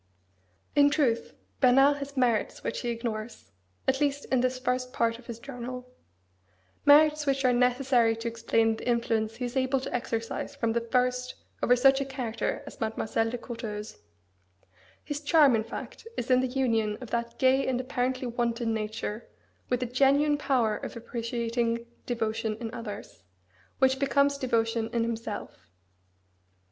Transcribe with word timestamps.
In 0.75 0.89
truth, 0.89 1.35
Bernard 1.59 1.97
has 1.97 2.17
merits 2.17 2.63
which 2.63 2.79
he 2.79 2.89
ignores, 2.89 3.51
at 3.87 4.01
least 4.01 4.25
in 4.31 4.41
this 4.41 4.57
first 4.57 4.93
part 4.93 5.19
of 5.19 5.27
his 5.27 5.37
journal: 5.37 5.91
merits 6.85 7.27
which 7.27 7.45
are 7.45 7.53
necessary 7.53 8.15
to 8.15 8.27
explain 8.27 8.75
the 8.77 8.87
influence 8.89 9.35
he 9.35 9.45
is 9.45 9.55
able 9.55 9.79
to 9.79 9.93
exercise 9.93 10.55
from 10.55 10.73
the 10.73 10.81
first 10.81 11.35
over 11.61 11.75
such 11.75 12.01
a 12.01 12.05
character 12.05 12.63
as 12.65 12.81
Mademoiselle 12.81 13.29
de 13.29 13.37
Courteheuse. 13.37 13.99
His 15.03 15.21
charm, 15.21 15.55
in 15.55 15.63
fact, 15.63 16.07
is 16.17 16.31
in 16.31 16.39
the 16.41 16.47
union 16.47 16.97
of 16.99 17.11
that 17.11 17.37
gay 17.37 17.67
and 17.67 17.79
apparently 17.79 18.25
wanton 18.25 18.73
nature 18.73 19.27
with 19.69 19.83
a 19.83 19.85
genuine 19.85 20.39
power 20.39 20.77
of 20.77 20.97
appreciating 20.97 21.85
devotion 22.07 22.57
in 22.59 22.73
others, 22.73 23.21
which 23.77 23.99
becomes 23.99 24.39
devotion 24.39 24.89
in 24.93 25.03
himself. 25.03 25.69